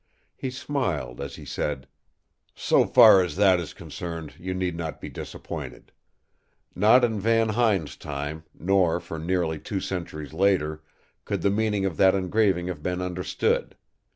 He 0.35 0.49
smiled 0.49 1.21
as 1.21 1.35
he 1.35 1.45
said: 1.45 1.85
"So 2.55 2.87
far 2.87 3.21
as 3.21 3.35
that 3.35 3.59
is 3.59 3.71
concerned, 3.71 4.33
you 4.39 4.55
need 4.55 4.75
not 4.75 4.99
be 4.99 5.09
disappointed. 5.09 5.91
Not 6.73 7.03
in 7.05 7.19
Van 7.19 7.49
Huyn's 7.49 7.95
time, 7.97 8.43
nor 8.57 8.99
for 8.99 9.19
nearly 9.19 9.59
two 9.59 9.79
centuries 9.79 10.33
later, 10.33 10.81
could 11.23 11.43
the 11.43 11.51
meaning 11.51 11.85
of 11.85 11.97
that 11.97 12.15
engraving 12.15 12.65
have 12.65 12.81
been 12.81 12.99
understood. 12.99 13.75